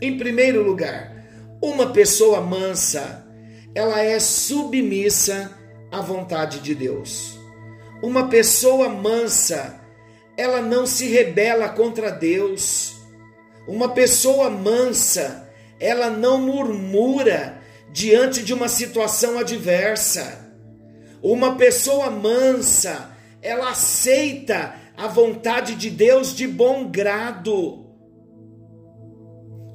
Em 0.00 0.18
primeiro 0.18 0.62
lugar, 0.62 1.16
uma 1.62 1.92
pessoa 1.92 2.40
mansa, 2.40 3.26
ela 3.74 4.00
é 4.00 4.18
submissa 4.20 5.50
à 5.90 6.00
vontade 6.00 6.60
de 6.60 6.74
Deus. 6.74 7.38
Uma 8.02 8.28
pessoa 8.28 8.88
mansa, 8.88 9.80
ela 10.36 10.60
não 10.60 10.86
se 10.86 11.06
rebela 11.06 11.68
contra 11.70 12.10
Deus. 12.10 12.94
Uma 13.66 13.88
pessoa 13.90 14.50
mansa, 14.50 15.48
ela 15.80 16.10
não 16.10 16.40
murmura 16.40 17.60
diante 17.90 18.42
de 18.42 18.52
uma 18.52 18.68
situação 18.68 19.38
adversa. 19.38 20.46
Uma 21.22 21.56
pessoa 21.56 22.10
mansa, 22.10 23.10
ela 23.40 23.70
aceita 23.70 24.74
a 24.96 25.06
vontade 25.08 25.74
de 25.74 25.90
Deus 25.90 26.34
de 26.34 26.46
bom 26.46 26.88
grado. 26.88 27.84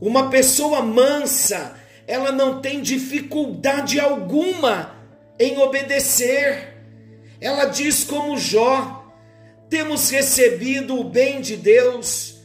Uma 0.02 0.30
pessoa 0.30 0.82
mansa, 0.82 1.78
ela 2.08 2.32
não 2.32 2.60
tem 2.60 2.82
dificuldade 2.82 4.00
alguma 4.00 4.96
em 5.40 5.60
obedecer. 5.60 6.76
Ela 7.40 7.66
diz 7.66 8.04
como 8.04 8.38
Jó: 8.38 9.14
temos 9.70 10.10
recebido 10.10 11.00
o 11.00 11.04
bem 11.04 11.40
de 11.40 11.56
Deus, 11.56 12.40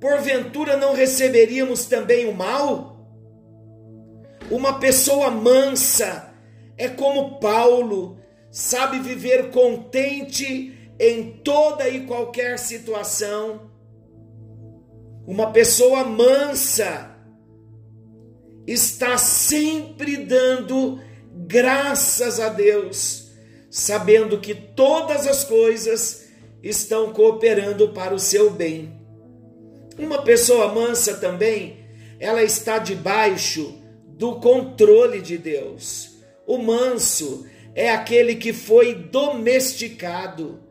porventura 0.00 0.76
não 0.76 0.94
receberíamos 0.94 1.86
também 1.86 2.28
o 2.28 2.34
mal? 2.34 2.90
Uma 4.50 4.78
pessoa 4.78 5.30
mansa 5.30 6.32
é 6.76 6.88
como 6.88 7.38
Paulo, 7.40 8.18
sabe 8.50 9.00
viver 9.00 9.50
contente 9.50 10.79
em 11.00 11.32
toda 11.42 11.88
e 11.88 12.06
qualquer 12.06 12.58
situação. 12.58 13.70
Uma 15.26 15.50
pessoa 15.50 16.04
mansa 16.04 17.16
está 18.66 19.16
sempre 19.16 20.18
dando 20.18 21.00
graças 21.46 22.38
a 22.38 22.50
Deus, 22.50 23.30
sabendo 23.70 24.38
que 24.40 24.54
todas 24.54 25.26
as 25.26 25.42
coisas 25.42 26.28
estão 26.62 27.14
cooperando 27.14 27.88
para 27.88 28.14
o 28.14 28.18
seu 28.18 28.50
bem. 28.50 28.92
Uma 29.98 30.22
pessoa 30.22 30.68
mansa 30.74 31.14
também, 31.14 31.78
ela 32.18 32.42
está 32.42 32.78
debaixo 32.78 33.80
do 34.06 34.36
controle 34.36 35.22
de 35.22 35.38
Deus. 35.38 36.18
O 36.46 36.58
manso 36.58 37.46
é 37.74 37.90
aquele 37.90 38.34
que 38.34 38.52
foi 38.52 38.94
domesticado. 38.94 40.69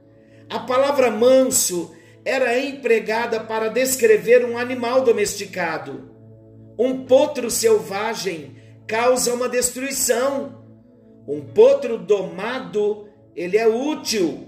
A 0.49 0.57
palavra 0.59 1.11
manso 1.11 1.93
era 2.25 2.57
empregada 2.59 3.39
para 3.39 3.69
descrever 3.69 4.43
um 4.43 4.57
animal 4.57 5.03
domesticado. 5.03 6.09
Um 6.77 7.05
potro 7.05 7.51
selvagem 7.51 8.55
causa 8.87 9.33
uma 9.33 9.47
destruição. 9.47 10.63
Um 11.27 11.41
potro 11.41 11.99
domado, 11.99 13.07
ele 13.35 13.57
é 13.57 13.67
útil. 13.67 14.47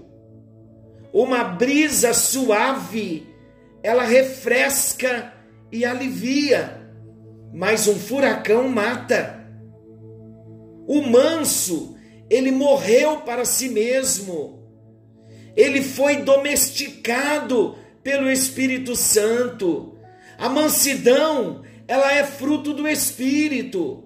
Uma 1.12 1.44
brisa 1.44 2.12
suave, 2.12 3.28
ela 3.82 4.02
refresca 4.02 5.32
e 5.70 5.84
alivia, 5.84 6.80
mas 7.52 7.86
um 7.86 7.94
furacão 7.94 8.68
mata. 8.68 9.46
O 10.86 11.02
manso, 11.02 11.96
ele 12.28 12.50
morreu 12.50 13.20
para 13.20 13.44
si 13.44 13.68
mesmo 13.68 14.61
ele 15.56 15.82
foi 15.82 16.16
domesticado 16.22 17.76
pelo 18.02 18.30
Espírito 18.30 18.96
Santo. 18.96 19.98
A 20.38 20.48
mansidão, 20.48 21.62
ela 21.86 22.12
é 22.12 22.24
fruto 22.24 22.72
do 22.72 22.88
Espírito. 22.88 24.02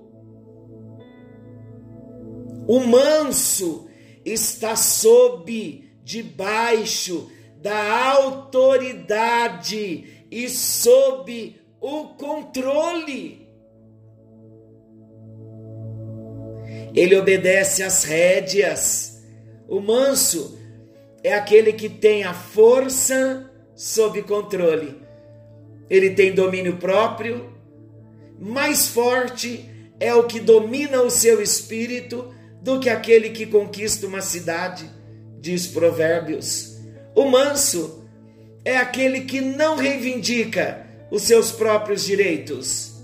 O 2.67 2.81
manso 2.81 3.89
está 4.25 4.75
sob, 4.75 5.85
debaixo 6.03 7.31
da 7.63 8.11
autoridade 8.11 9.47
e 10.31 10.49
sob 10.49 11.61
o 11.81 12.05
controle. 12.15 13.47
Ele 16.95 17.17
obedece 17.17 17.83
às 17.83 18.05
rédeas. 18.05 19.23
O 19.69 19.81
manso 19.81 20.59
é 21.27 21.35
aquele 21.35 21.73
que 21.73 21.89
tem 21.89 22.23
a 22.23 22.33
força 22.33 23.51
sob 23.75 24.23
controle. 24.23 24.95
Ele 25.91 26.11
tem 26.11 26.33
domínio 26.33 26.77
próprio. 26.77 27.53
Mais 28.39 28.87
forte 28.87 29.69
é 29.99 30.15
o 30.15 30.23
que 30.23 30.39
domina 30.39 31.03
o 31.03 31.11
seu 31.11 31.43
espírito 31.43 32.33
do 32.63 32.79
que 32.79 32.89
aquele 32.89 33.31
que 33.31 33.45
conquista 33.45 34.07
uma 34.07 34.21
cidade, 34.21 34.89
diz 35.41 35.67
Provérbios. 35.67 36.77
O 37.13 37.25
manso 37.25 38.09
é 38.65 38.77
aquele 38.77 39.23
que 39.23 39.41
não 39.41 39.75
reivindica 39.75 40.87
os 41.11 41.23
seus 41.23 41.51
próprios 41.51 42.05
direitos. 42.05 43.03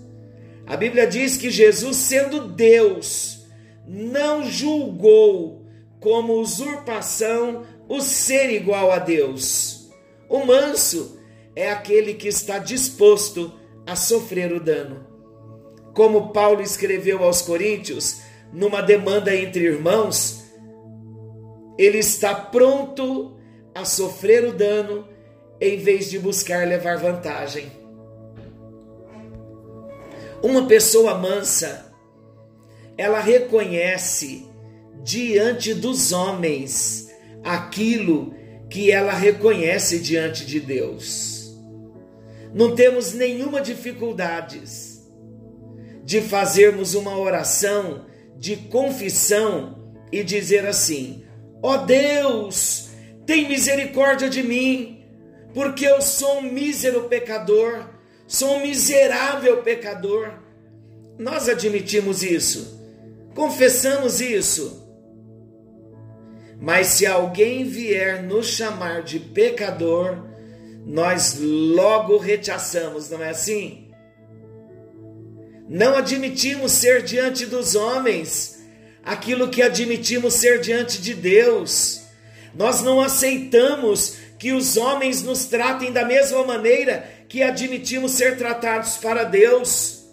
A 0.65 0.77
Bíblia 0.77 1.09
diz 1.09 1.37
que 1.37 1.51
Jesus, 1.51 1.97
sendo 1.97 2.47
Deus, 2.47 3.45
não 3.85 4.49
julgou 4.49 5.67
como 5.99 6.35
usurpação 6.35 7.65
o 7.93 8.01
ser 8.01 8.49
igual 8.49 8.91
a 8.91 8.99
Deus. 8.99 9.91
O 10.27 10.47
manso 10.47 11.21
é 11.55 11.71
aquele 11.71 12.15
que 12.15 12.27
está 12.27 12.57
disposto 12.57 13.53
a 13.87 13.95
sofrer 13.95 14.51
o 14.51 14.59
dano. 14.59 15.07
Como 15.93 16.33
Paulo 16.33 16.63
escreveu 16.63 17.23
aos 17.23 17.43
Coríntios, 17.43 18.23
numa 18.51 18.81
demanda 18.81 19.37
entre 19.37 19.65
irmãos, 19.65 20.43
ele 21.77 21.99
está 21.99 22.35
pronto 22.35 23.37
a 23.75 23.85
sofrer 23.85 24.43
o 24.47 24.55
dano 24.55 25.07
em 25.61 25.77
vez 25.77 26.09
de 26.09 26.19
buscar 26.19 26.67
levar 26.67 26.97
vantagem. 26.97 27.71
Uma 30.43 30.67
pessoa 30.67 31.19
mansa, 31.19 31.93
ela 32.97 33.21
reconhece 33.21 34.47
diante 35.05 35.75
dos 35.75 36.11
homens 36.13 37.02
aquilo 37.45 38.35
que 38.69 38.91
ela 38.91 39.13
reconhece 39.13 39.99
diante 39.99 40.47
de 40.47 40.61
Deus. 40.61 41.55
Não 42.55 42.75
temos 42.75 43.13
nenhuma 43.13 43.61
dificuldade 43.61 44.63
de 46.05 46.21
fazermos 46.21 46.95
uma 46.95 47.17
oração 47.17 48.07
de 48.37 48.57
confissão 48.57 49.95
e 50.11 50.23
dizer 50.23 50.67
assim: 50.67 51.25
Ó 51.63 51.75
oh 51.75 51.79
Deus, 51.79 52.89
tem 53.25 53.49
misericórdia 53.49 54.29
de 54.29 54.43
mim, 54.43 55.05
porque 55.55 55.87
eu 55.87 56.03
sou 56.03 56.39
um 56.39 56.43
mísero 56.43 57.05
pecador, 57.05 57.89
sou 58.27 58.57
um 58.57 58.63
miserável 58.63 59.63
pecador. 59.63 60.41
Nós 61.19 61.49
admitimos 61.49 62.23
isso, 62.23 62.81
confessamos 63.35 64.21
isso 64.21 64.82
mas 66.63 66.87
se 66.87 67.05
alguém 67.05 67.65
vier 67.65 68.23
nos 68.23 68.47
chamar 68.47 69.03
de 69.03 69.19
pecador, 69.19 70.17
nós 70.87 71.37
logo 71.41 72.17
rechaçamos, 72.19 73.11
não 73.11 73.21
é 73.21 73.31
assim? 73.31 73.91
Não 75.69 75.97
admitimos 75.97 76.71
ser 76.71 77.03
diante 77.03 77.47
dos 77.47 77.75
homens 77.75 78.63
aquilo 79.03 79.49
que 79.49 79.61
admitimos 79.61 80.35
ser 80.35 80.61
diante 80.61 81.03
de 81.03 81.15
Deus. 81.15 82.03
Nós 82.55 82.81
não 82.81 83.01
aceitamos 83.01 84.19
que 84.39 84.53
os 84.53 84.77
homens 84.77 85.21
nos 85.21 85.47
tratem 85.47 85.91
da 85.91 86.05
mesma 86.05 86.47
maneira 86.47 87.05
que 87.29 87.43
admitimos 87.43 88.13
ser 88.13 88.39
tratados 88.39 88.99
para 88.99 89.25
Deus. 89.25 90.05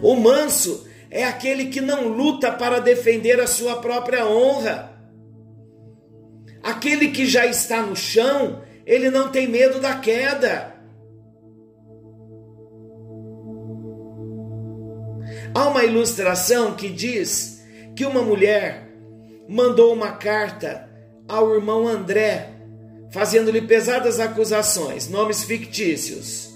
O 0.00 0.16
manso 0.16 0.87
é 1.10 1.24
aquele 1.24 1.66
que 1.66 1.80
não 1.80 2.08
luta 2.08 2.52
para 2.52 2.80
defender 2.80 3.40
a 3.40 3.46
sua 3.46 3.76
própria 3.76 4.26
honra. 4.26 4.92
Aquele 6.62 7.08
que 7.08 7.26
já 7.26 7.46
está 7.46 7.82
no 7.82 7.96
chão, 7.96 8.62
ele 8.84 9.10
não 9.10 9.30
tem 9.30 9.48
medo 9.48 9.80
da 9.80 9.96
queda. 9.96 10.74
Há 15.54 15.68
uma 15.68 15.84
ilustração 15.84 16.74
que 16.74 16.88
diz 16.88 17.64
que 17.96 18.04
uma 18.04 18.22
mulher 18.22 18.88
mandou 19.48 19.94
uma 19.94 20.12
carta 20.12 20.88
ao 21.26 21.54
irmão 21.54 21.88
André, 21.88 22.50
fazendo-lhe 23.10 23.62
pesadas 23.62 24.20
acusações, 24.20 25.08
nomes 25.08 25.44
fictícios. 25.44 26.54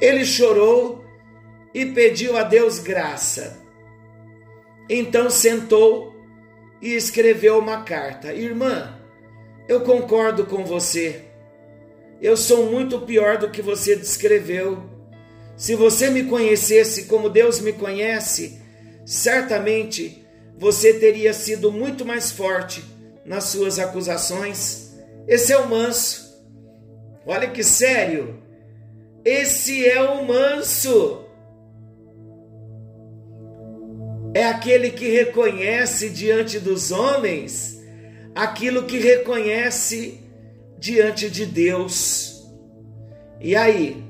Ele 0.00 0.24
chorou 0.24 1.01
e 1.74 1.86
pediu 1.86 2.36
a 2.36 2.42
Deus 2.42 2.78
graça. 2.78 3.60
Então 4.88 5.30
sentou 5.30 6.14
e 6.80 6.94
escreveu 6.94 7.58
uma 7.58 7.82
carta: 7.82 8.32
Irmã, 8.32 8.98
eu 9.68 9.80
concordo 9.82 10.44
com 10.46 10.64
você. 10.64 11.22
Eu 12.20 12.36
sou 12.36 12.70
muito 12.70 13.00
pior 13.00 13.38
do 13.38 13.50
que 13.50 13.62
você 13.62 13.96
descreveu. 13.96 14.90
Se 15.56 15.74
você 15.74 16.10
me 16.10 16.24
conhecesse 16.24 17.04
como 17.04 17.28
Deus 17.28 17.60
me 17.60 17.72
conhece, 17.72 18.60
certamente 19.04 20.24
você 20.56 20.94
teria 20.94 21.32
sido 21.32 21.72
muito 21.72 22.04
mais 22.04 22.30
forte 22.30 22.84
nas 23.24 23.44
suas 23.44 23.78
acusações. 23.78 24.92
Esse 25.26 25.52
é 25.52 25.58
o 25.58 25.68
manso. 25.68 26.32
Olha 27.26 27.48
que 27.50 27.62
sério. 27.62 28.40
Esse 29.24 29.88
é 29.88 30.02
o 30.02 30.24
manso 30.24 31.24
é 34.42 34.48
aquele 34.48 34.90
que 34.90 35.08
reconhece 35.08 36.10
diante 36.10 36.58
dos 36.58 36.90
homens 36.90 37.80
aquilo 38.34 38.84
que 38.84 38.98
reconhece 38.98 40.20
diante 40.78 41.30
de 41.30 41.46
Deus. 41.46 42.42
E 43.40 43.54
aí, 43.54 44.02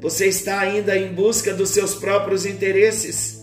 você 0.00 0.26
está 0.26 0.60
ainda 0.60 0.96
em 0.96 1.12
busca 1.12 1.52
dos 1.54 1.70
seus 1.70 1.94
próprios 1.94 2.44
interesses? 2.44 3.42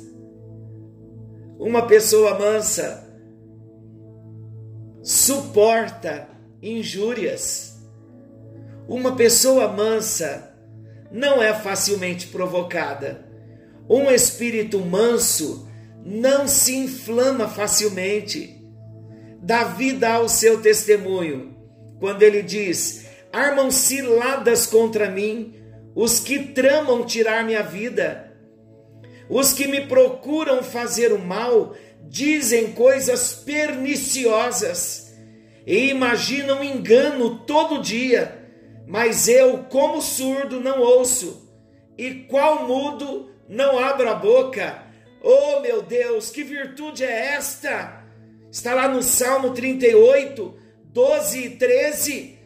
Uma 1.57 1.87
pessoa 1.87 2.37
mansa 2.37 3.07
suporta 5.01 6.27
injúrias. 6.61 7.79
Uma 8.87 9.15
pessoa 9.15 9.67
mansa 9.67 10.53
não 11.11 11.41
é 11.41 11.53
facilmente 11.53 12.27
provocada. 12.27 13.25
Um 13.89 14.09
espírito 14.11 14.79
manso 14.79 15.67
não 16.03 16.47
se 16.47 16.75
inflama 16.75 17.47
facilmente. 17.47 18.59
Davi 19.41 19.93
dá 19.93 20.19
o 20.19 20.29
seu 20.29 20.61
testemunho 20.61 21.55
quando 21.99 22.23
ele 22.23 22.41
diz: 22.41 23.05
Armam 23.31 23.71
ciladas 23.71 24.65
contra 24.65 25.09
mim 25.09 25.55
os 25.95 26.19
que 26.19 26.47
tramam 26.47 27.05
tirar 27.05 27.45
minha 27.45 27.63
vida. 27.63 28.31
Os 29.29 29.53
que 29.53 29.67
me 29.67 29.87
procuram 29.87 30.61
fazer 30.61 31.13
o 31.13 31.19
mal 31.19 31.73
dizem 32.07 32.73
coisas 32.73 33.33
perniciosas 33.33 35.15
e 35.65 35.89
imaginam 35.89 36.63
engano 36.63 37.39
todo 37.45 37.81
dia. 37.81 38.39
Mas 38.87 39.27
eu, 39.27 39.59
como 39.69 40.01
surdo, 40.01 40.59
não 40.59 40.81
ouço, 40.81 41.49
e 41.97 42.25
qual 42.25 42.67
mudo 42.67 43.29
não 43.47 43.79
abro 43.79 44.09
a 44.09 44.15
boca. 44.15 44.83
Oh 45.23 45.59
meu 45.59 45.83
Deus, 45.83 46.31
que 46.31 46.43
virtude 46.43 47.03
é 47.03 47.35
esta? 47.35 48.03
Está 48.51 48.73
lá 48.73 48.87
no 48.87 49.03
Salmo 49.03 49.51
38, 49.51 50.57
12 50.85 51.39
e 51.39 51.49
13. 51.51 52.39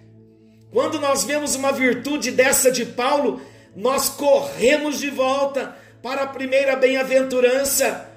Quando 0.72 1.00
nós 1.00 1.24
vemos 1.24 1.56
uma 1.56 1.72
virtude 1.72 2.32
dessa 2.32 2.70
de 2.70 2.86
Paulo, 2.86 3.42
nós 3.74 4.10
corremos 4.10 5.00
de 5.00 5.10
volta 5.10 5.74
para 6.04 6.24
a 6.24 6.28
primeira 6.28 6.76
bem-aventurança 6.76 8.10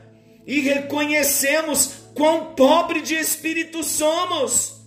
e 0.44 0.60
reconhecemos 0.60 1.92
quão 2.12 2.54
pobre 2.56 3.00
de 3.00 3.14
espírito 3.14 3.84
somos, 3.84 4.80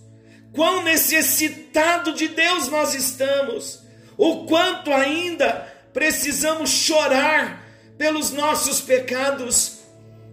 quão 0.52 0.82
necessitado 0.82 2.12
de 2.12 2.28
Deus 2.28 2.68
nós 2.68 2.94
estamos, 2.94 3.82
o 4.18 4.44
quanto 4.44 4.92
ainda 4.92 5.66
precisamos 5.94 6.68
chorar 6.68 7.61
pelos 8.02 8.32
nossos 8.32 8.80
pecados, 8.80 9.78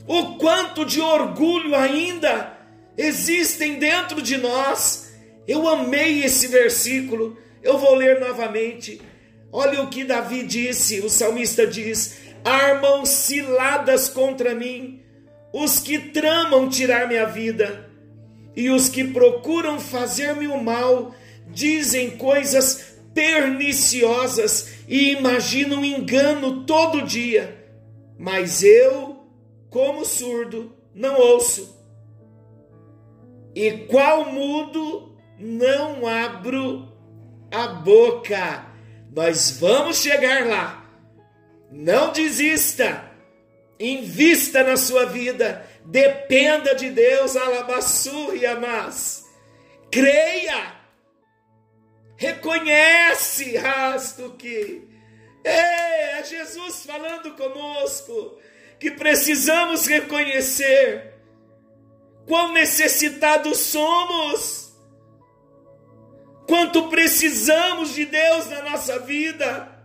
o 0.07 0.37
quanto 0.37 0.83
de 0.83 0.99
orgulho 0.99 1.75
ainda 1.75 2.57
existem 2.97 3.77
dentro 3.77 4.23
de 4.23 4.37
nós. 4.37 5.13
Eu 5.47 5.67
amei 5.67 6.23
esse 6.23 6.47
versículo, 6.47 7.37
eu 7.61 7.77
vou 7.77 7.93
ler 7.93 8.19
novamente. 8.19 8.99
Olha 9.51 9.83
o 9.83 9.87
que 9.87 10.03
Davi 10.03 10.41
disse, 10.41 11.01
o 11.01 11.11
salmista 11.11 11.67
diz: 11.67 12.17
Armam 12.43 13.05
ciladas 13.05 14.09
contra 14.09 14.55
mim 14.55 15.03
os 15.53 15.77
que 15.77 15.99
tramam 15.99 16.69
tirar 16.69 17.07
minha 17.07 17.27
vida, 17.27 17.87
e 18.55 18.71
os 18.71 18.89
que 18.89 19.03
procuram 19.03 19.79
fazer-me 19.79 20.47
o 20.47 20.57
mal 20.57 21.13
dizem 21.47 22.17
coisas 22.17 22.95
perniciosas 23.13 24.69
e 24.87 25.11
imaginam 25.11 25.85
engano 25.85 26.63
todo 26.63 27.03
dia 27.03 27.58
mas 28.19 28.61
eu, 28.63 29.25
como 29.69 30.03
surdo, 30.03 30.75
não 30.93 31.17
ouço. 31.17 31.73
E 33.55 33.71
qual 33.87 34.29
mudo 34.29 35.17
não 35.39 36.05
abro 36.05 36.91
a 37.49 37.67
boca. 37.67 38.67
Nós 39.15 39.57
vamos 39.57 40.01
chegar 40.01 40.45
lá. 40.45 40.85
Não 41.71 42.11
desista. 42.11 43.09
Invista 43.79 44.63
na 44.63 44.75
sua 44.75 45.05
vida. 45.05 45.65
Dependa 45.85 46.75
de 46.75 46.89
Deus, 46.89 47.37
alabaçu 47.37 48.35
e 48.35 48.45
amás. 48.45 49.23
Creia. 49.89 50.75
Reconhece, 52.17 53.55
rasto 53.55 54.31
que 54.37 54.88
é, 55.49 56.19
é 56.19 56.23
Jesus 56.23 56.85
falando 56.85 57.35
conosco 57.35 58.37
que 58.79 58.91
precisamos 58.91 59.85
reconhecer 59.85 61.15
quão 62.25 62.53
necessitados 62.53 63.57
somos, 63.57 64.71
quanto 66.47 66.87
precisamos 66.89 67.95
de 67.95 68.05
Deus 68.05 68.47
na 68.47 68.69
nossa 68.69 68.99
vida, 68.99 69.79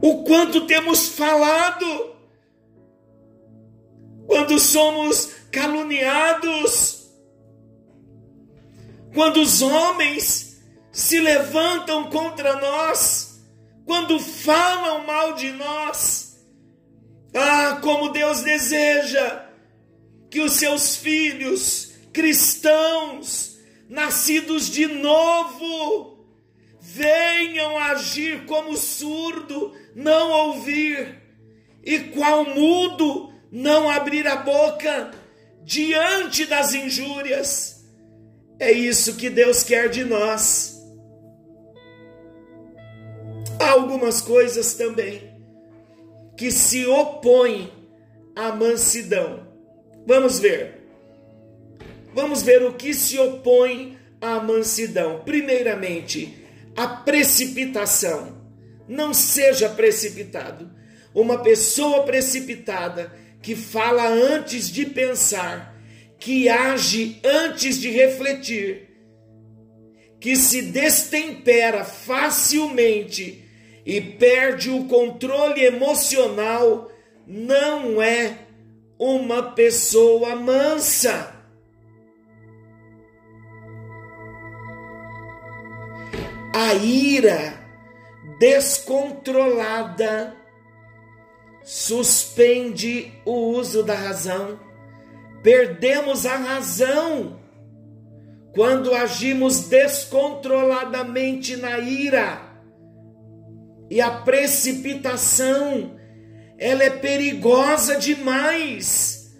o 0.00 0.24
quanto 0.24 0.66
temos 0.66 1.08
falado, 1.08 2.16
quando 4.26 4.58
somos 4.58 5.26
caluniados, 5.50 7.10
quando 9.12 9.40
os 9.40 9.60
homens 9.60 10.51
se 10.92 11.18
levantam 11.18 12.10
contra 12.10 12.56
nós, 12.56 13.42
quando 13.86 14.20
falam 14.20 15.06
mal 15.06 15.34
de 15.34 15.50
nós. 15.52 16.38
Ah, 17.34 17.78
como 17.82 18.10
Deus 18.10 18.42
deseja 18.42 19.46
que 20.30 20.40
os 20.40 20.52
seus 20.52 20.96
filhos 20.96 21.92
cristãos, 22.12 23.58
nascidos 23.88 24.68
de 24.68 24.86
novo, 24.86 26.26
venham 26.78 27.78
agir 27.78 28.44
como 28.44 28.76
surdo, 28.76 29.74
não 29.94 30.30
ouvir, 30.30 31.22
e 31.82 31.98
qual 32.00 32.44
mudo, 32.44 33.32
não 33.50 33.88
abrir 33.88 34.26
a 34.26 34.36
boca 34.36 35.10
diante 35.64 36.44
das 36.44 36.74
injúrias. 36.74 37.84
É 38.58 38.70
isso 38.70 39.16
que 39.16 39.28
Deus 39.28 39.62
quer 39.62 39.88
de 39.88 40.04
nós. 40.04 40.71
Algumas 43.62 44.20
coisas 44.20 44.74
também 44.74 45.32
que 46.36 46.50
se 46.50 46.84
opõem 46.86 47.70
à 48.34 48.50
mansidão. 48.52 49.46
Vamos 50.06 50.40
ver. 50.40 50.82
Vamos 52.12 52.42
ver 52.42 52.62
o 52.64 52.74
que 52.74 52.92
se 52.92 53.18
opõe 53.18 53.96
à 54.20 54.40
mansidão. 54.40 55.22
Primeiramente, 55.24 56.44
a 56.76 56.88
precipitação. 56.88 58.42
Não 58.88 59.14
seja 59.14 59.68
precipitado. 59.68 60.70
Uma 61.14 61.38
pessoa 61.42 62.02
precipitada 62.02 63.12
que 63.40 63.54
fala 63.54 64.08
antes 64.08 64.68
de 64.68 64.86
pensar, 64.86 65.76
que 66.18 66.48
age 66.48 67.20
antes 67.24 67.78
de 67.78 67.90
refletir, 67.90 68.88
que 70.20 70.36
se 70.36 70.62
destempera 70.62 71.84
facilmente 71.84 73.41
e 73.84 74.00
perde 74.00 74.70
o 74.70 74.84
controle 74.84 75.64
emocional, 75.64 76.90
não 77.26 78.00
é 78.00 78.38
uma 78.98 79.42
pessoa 79.42 80.36
mansa. 80.36 81.34
A 86.54 86.74
ira 86.74 87.58
descontrolada 88.38 90.36
suspende 91.64 93.12
o 93.24 93.32
uso 93.56 93.82
da 93.82 93.94
razão. 93.94 94.60
Perdemos 95.42 96.26
a 96.26 96.36
razão 96.36 97.40
quando 98.54 98.94
agimos 98.94 99.68
descontroladamente 99.68 101.56
na 101.56 101.78
ira. 101.78 102.51
E 103.92 104.00
a 104.00 104.10
precipitação, 104.10 106.00
ela 106.56 106.82
é 106.82 106.88
perigosa 106.88 107.96
demais. 107.96 109.36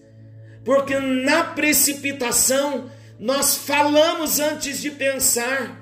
Porque 0.63 1.01
na 1.01 1.43
precipitação 1.43 2.91
nós 3.19 3.57
falamos 3.57 4.41
antes 4.41 4.79
de 4.79 4.91
pensar. 4.91 5.81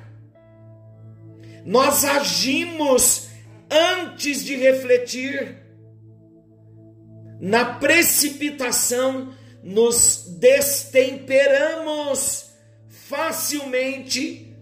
Nós 1.66 2.04
agimos 2.04 3.30
antes 3.68 4.44
de 4.44 4.54
refletir. 4.54 5.56
Na 7.40 7.74
precipitação, 7.74 9.34
nos 9.64 10.36
destemperamos 10.38 12.52
facilmente 12.86 14.56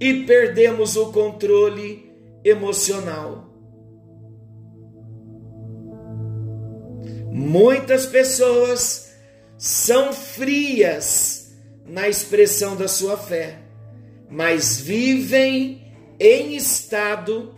e 0.00 0.24
perdemos 0.24 0.96
o 0.96 1.12
controle 1.12 2.09
emocional. 2.44 3.48
Muitas 7.30 8.06
pessoas 8.06 9.12
são 9.56 10.12
frias 10.12 11.56
na 11.86 12.08
expressão 12.08 12.76
da 12.76 12.88
sua 12.88 13.16
fé, 13.16 13.58
mas 14.28 14.80
vivem 14.80 15.92
em 16.18 16.54
estado 16.54 17.54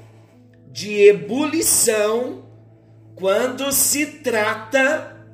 de 0.70 1.06
ebulição 1.08 2.46
quando 3.14 3.70
se 3.72 4.06
trata 4.06 5.26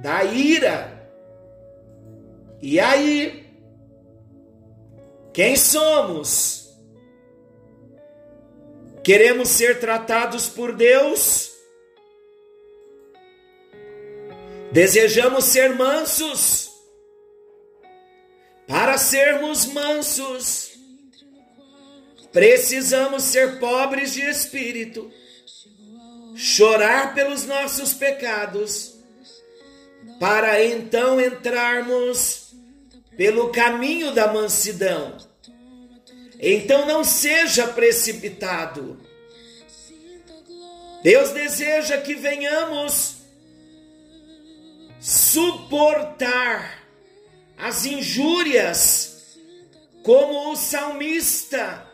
da 0.00 0.24
ira. 0.24 1.10
E 2.62 2.78
aí, 2.78 3.46
quem 5.32 5.56
somos? 5.56 6.67
Queremos 9.08 9.48
ser 9.48 9.80
tratados 9.80 10.50
por 10.50 10.76
Deus? 10.76 11.52
Desejamos 14.70 15.44
ser 15.44 15.74
mansos? 15.74 16.70
Para 18.66 18.98
sermos 18.98 19.64
mansos, 19.64 20.72
precisamos 22.30 23.22
ser 23.22 23.58
pobres 23.58 24.12
de 24.12 24.28
espírito, 24.28 25.10
chorar 26.36 27.14
pelos 27.14 27.46
nossos 27.46 27.94
pecados, 27.94 28.94
para 30.20 30.62
então 30.62 31.18
entrarmos 31.18 32.52
pelo 33.16 33.50
caminho 33.52 34.12
da 34.12 34.30
mansidão. 34.30 35.27
Então 36.38 36.86
não 36.86 37.02
seja 37.02 37.66
precipitado. 37.68 39.00
Deus 41.02 41.30
deseja 41.30 41.98
que 41.98 42.14
venhamos 42.14 43.16
suportar 45.00 46.84
as 47.56 47.84
injúrias, 47.86 49.36
como 50.02 50.52
o 50.52 50.56
salmista, 50.56 51.86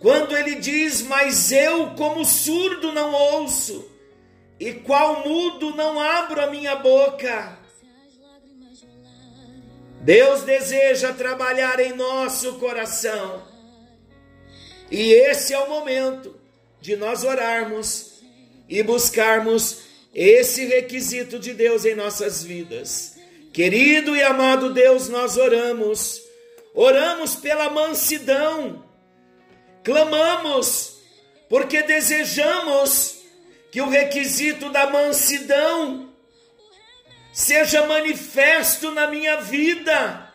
quando 0.00 0.36
ele 0.36 0.56
diz: 0.56 1.02
Mas 1.02 1.50
eu, 1.50 1.90
como 1.94 2.24
surdo, 2.24 2.92
não 2.92 3.12
ouço, 3.12 3.90
e 4.60 4.72
qual 4.74 5.26
mudo 5.26 5.74
não 5.74 6.00
abro 6.00 6.40
a 6.40 6.46
minha 6.46 6.76
boca. 6.76 7.58
Deus 10.00 10.42
deseja 10.42 11.12
trabalhar 11.12 11.78
em 11.78 11.94
nosso 11.94 12.54
coração. 12.54 13.41
E 14.92 15.14
esse 15.14 15.54
é 15.54 15.58
o 15.58 15.70
momento 15.70 16.38
de 16.78 16.96
nós 16.96 17.24
orarmos 17.24 18.22
e 18.68 18.82
buscarmos 18.82 19.84
esse 20.14 20.66
requisito 20.66 21.38
de 21.38 21.54
Deus 21.54 21.86
em 21.86 21.94
nossas 21.94 22.42
vidas. 22.42 23.16
Querido 23.54 24.14
e 24.14 24.22
amado 24.22 24.70
Deus, 24.70 25.08
nós 25.08 25.38
oramos, 25.38 26.20
oramos 26.74 27.34
pela 27.34 27.70
mansidão, 27.70 28.84
clamamos, 29.82 30.98
porque 31.48 31.80
desejamos 31.82 33.22
que 33.70 33.80
o 33.80 33.88
requisito 33.88 34.68
da 34.68 34.90
mansidão 34.90 36.12
seja 37.32 37.86
manifesto 37.86 38.90
na 38.90 39.06
minha 39.06 39.40
vida, 39.40 40.30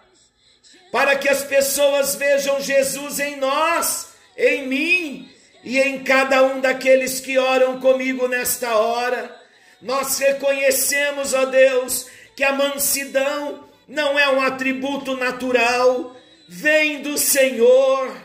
para 0.91 1.15
que 1.15 1.29
as 1.29 1.43
pessoas 1.43 2.15
vejam 2.15 2.59
Jesus 2.59 3.19
em 3.19 3.35
nós, 3.35 4.16
em 4.37 4.67
mim 4.67 5.31
e 5.63 5.79
em 5.79 6.03
cada 6.03 6.43
um 6.43 6.61
daqueles 6.61 7.19
que 7.19 7.37
oram 7.37 7.79
comigo 7.79 8.27
nesta 8.27 8.77
hora. 8.77 9.35
Nós 9.81 10.17
reconhecemos, 10.19 11.33
ó 11.33 11.45
Deus, 11.45 12.07
que 12.35 12.43
a 12.43 12.53
mansidão 12.53 13.67
não 13.87 14.17
é 14.17 14.29
um 14.29 14.41
atributo 14.41 15.15
natural, 15.15 16.15
vem 16.47 17.01
do 17.01 17.17
Senhor, 17.17 18.15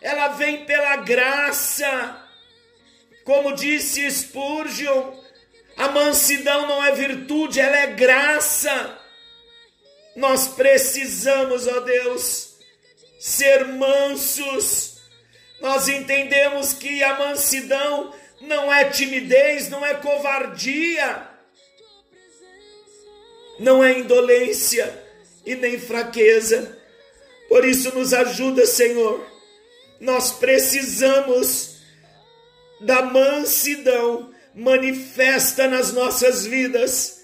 ela 0.00 0.28
vem 0.28 0.64
pela 0.64 0.96
graça. 0.96 2.18
Como 3.24 3.54
disse 3.54 4.10
Spurgeon, 4.10 5.12
a 5.76 5.88
mansidão 5.88 6.66
não 6.66 6.84
é 6.84 6.92
virtude, 6.92 7.60
ela 7.60 7.76
é 7.76 7.86
graça. 7.88 8.98
Nós 10.16 10.48
precisamos, 10.48 11.66
ó 11.66 11.80
Deus, 11.80 12.56
ser 13.18 13.66
mansos. 13.66 14.91
Nós 15.62 15.86
entendemos 15.86 16.72
que 16.72 17.04
a 17.04 17.20
mansidão 17.20 18.12
não 18.40 18.72
é 18.72 18.90
timidez, 18.90 19.70
não 19.70 19.86
é 19.86 19.94
covardia, 19.94 21.28
não 23.60 23.82
é 23.82 23.96
indolência 23.96 24.92
e 25.46 25.54
nem 25.54 25.78
fraqueza. 25.78 26.76
Por 27.48 27.64
isso, 27.64 27.94
nos 27.94 28.12
ajuda, 28.12 28.66
Senhor. 28.66 29.24
Nós 30.00 30.32
precisamos 30.32 31.76
da 32.80 33.02
mansidão 33.02 34.34
manifesta 34.52 35.68
nas 35.68 35.92
nossas 35.92 36.44
vidas, 36.44 37.22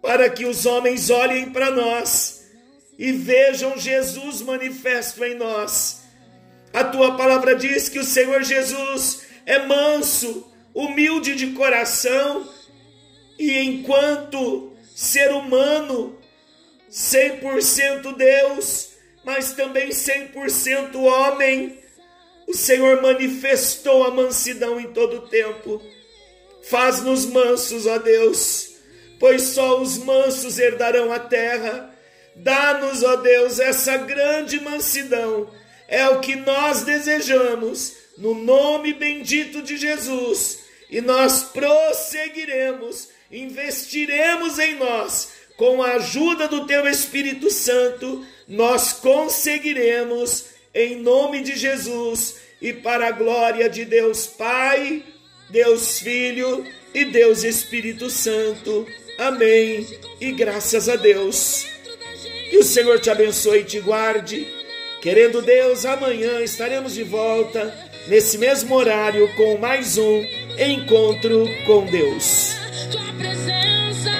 para 0.00 0.30
que 0.30 0.46
os 0.46 0.64
homens 0.64 1.10
olhem 1.10 1.50
para 1.50 1.70
nós 1.70 2.46
e 2.98 3.12
vejam 3.12 3.76
Jesus 3.76 4.40
manifesto 4.40 5.22
em 5.22 5.34
nós. 5.34 5.97
A 6.72 6.84
tua 6.84 7.16
palavra 7.16 7.54
diz 7.54 7.88
que 7.88 7.98
o 7.98 8.04
Senhor 8.04 8.42
Jesus 8.42 9.22
é 9.46 9.58
manso, 9.60 10.46
humilde 10.74 11.34
de 11.34 11.48
coração, 11.48 12.48
e 13.38 13.58
enquanto 13.58 14.72
ser 14.94 15.30
humano, 15.32 16.18
100% 16.90 18.16
Deus, 18.16 18.90
mas 19.24 19.52
também 19.52 19.90
100% 19.90 20.96
homem, 20.96 21.78
o 22.46 22.54
Senhor 22.54 23.02
manifestou 23.02 24.04
a 24.04 24.10
mansidão 24.10 24.80
em 24.80 24.92
todo 24.92 25.18
o 25.18 25.28
tempo. 25.28 25.82
Faz-nos 26.62 27.26
mansos, 27.26 27.86
ó 27.86 27.98
Deus, 27.98 28.76
pois 29.20 29.42
só 29.42 29.80
os 29.80 29.98
mansos 29.98 30.58
herdarão 30.58 31.12
a 31.12 31.18
terra. 31.18 31.94
Dá-nos, 32.36 33.02
ó 33.02 33.16
Deus, 33.16 33.58
essa 33.58 33.96
grande 33.98 34.60
mansidão. 34.60 35.50
É 35.88 36.06
o 36.10 36.20
que 36.20 36.36
nós 36.36 36.82
desejamos, 36.82 37.94
no 38.18 38.34
nome 38.34 38.92
bendito 38.92 39.62
de 39.62 39.78
Jesus. 39.78 40.58
E 40.90 41.00
nós 41.00 41.44
prosseguiremos, 41.44 43.08
investiremos 43.32 44.58
em 44.58 44.76
nós, 44.76 45.30
com 45.56 45.82
a 45.82 45.94
ajuda 45.94 46.46
do 46.46 46.66
Teu 46.66 46.86
Espírito 46.86 47.50
Santo, 47.50 48.24
nós 48.46 48.92
conseguiremos, 48.92 50.46
em 50.74 50.96
nome 50.96 51.42
de 51.42 51.56
Jesus, 51.56 52.36
e 52.60 52.72
para 52.72 53.08
a 53.08 53.12
glória 53.12 53.68
de 53.68 53.84
Deus 53.84 54.26
Pai, 54.26 55.02
Deus 55.50 55.98
Filho 55.98 56.66
e 56.94 57.04
Deus 57.06 57.44
Espírito 57.44 58.10
Santo. 58.10 58.86
Amém. 59.18 59.86
E 60.20 60.32
graças 60.32 60.88
a 60.88 60.96
Deus. 60.96 61.66
Que 62.50 62.58
o 62.58 62.62
Senhor 62.62 63.00
te 63.00 63.10
abençoe 63.10 63.60
e 63.60 63.64
te 63.64 63.80
guarde. 63.80 64.57
Querendo 65.00 65.40
Deus, 65.40 65.84
amanhã 65.84 66.40
estaremos 66.42 66.92
de 66.94 67.04
volta, 67.04 67.72
nesse 68.08 68.36
mesmo 68.36 68.74
horário, 68.74 69.32
com 69.36 69.56
mais 69.56 69.96
um 69.96 70.24
Encontro 70.58 71.46
com 71.64 71.86
Deus. 71.86 72.56
Tua 72.90 73.12
presença, 73.16 74.10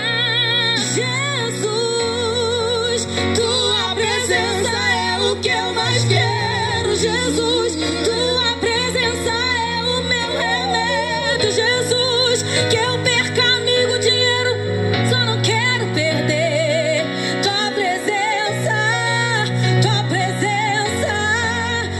Jesus, 0.94 1.66
tua 3.34 3.94
presença 3.96 4.70
é 4.70 5.18
o 5.32 5.36
que 5.40 5.48
eu 5.48 5.74
mais 5.74 6.04
quero, 6.04 6.94
Jesus, 6.94 7.74
tua 8.04 8.56
presença 8.60 9.30
é 9.30 9.82
o 9.82 10.00
meu 10.04 10.30
remédio, 10.38 11.50
Jesus. 11.50 12.44
Quero 12.70 12.87